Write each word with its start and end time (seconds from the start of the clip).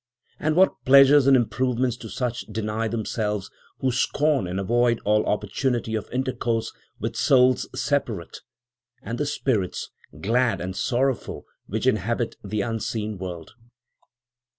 And 0.39 0.55
what 0.55 0.83
pleasures 0.83 1.27
and 1.27 1.37
improvements 1.37 1.95
do 1.95 2.09
such 2.09 2.47
deny 2.47 2.87
themselves 2.87 3.51
who 3.81 3.91
scorn 3.91 4.47
and 4.47 4.59
avoid 4.59 4.99
all 5.05 5.23
opportunity 5.27 5.93
of 5.93 6.09
intercourse 6.11 6.73
with 6.99 7.15
souls 7.15 7.67
separate, 7.79 8.39
and 9.03 9.19
the 9.19 9.27
spirits, 9.27 9.91
glad 10.19 10.59
and 10.59 10.75
sorrowful, 10.75 11.45
which 11.67 11.85
inhabit 11.85 12.35
the 12.43 12.61
unseen 12.61 13.19
world!" 13.19 13.51